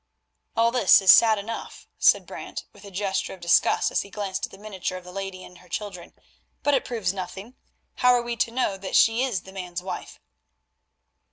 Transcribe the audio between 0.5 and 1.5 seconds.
"All this is sad